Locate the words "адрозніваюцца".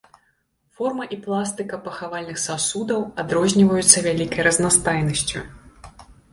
3.27-4.05